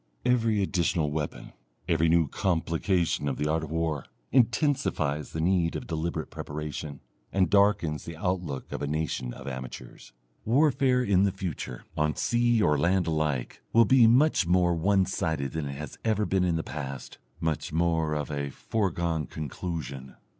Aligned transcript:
Every 0.25 0.63
additional 0.63 1.11
weapon, 1.11 1.53
every 1.87 2.09
new 2.09 2.27
complication 2.27 3.27
of 3.27 3.37
the 3.37 3.47
art 3.47 3.63
of 3.63 3.69
war, 3.69 4.05
intensifies 4.31 5.29
the 5.31 5.39
need 5.41 5.75
of 5.75 5.85
deliberate 5.85 6.31
preparation, 6.31 7.01
and 7.31 7.51
darkens 7.51 8.03
the 8.05 8.17
outlook 8.17 8.71
of 8.71 8.81
a 8.81 8.87
nation 8.87 9.31
of 9.31 9.47
amateurs. 9.47 10.11
Warfare 10.43 11.03
in 11.03 11.21
the 11.21 11.31
future, 11.31 11.83
on 11.95 12.15
sea 12.15 12.63
or 12.63 12.79
land 12.79 13.05
alike, 13.05 13.61
will 13.73 13.85
be 13.85 14.07
much 14.07 14.47
more 14.47 14.73
one 14.73 15.05
sided 15.05 15.51
than 15.51 15.67
it 15.67 15.73
has 15.77 15.99
ever 16.03 16.25
been 16.25 16.45
in 16.45 16.55
the 16.55 16.63
past, 16.63 17.19
much 17.39 17.71
more 17.71 18.15
of 18.15 18.31
a 18.31 18.49
foregone 18.49 19.27
conclusion. 19.27 20.15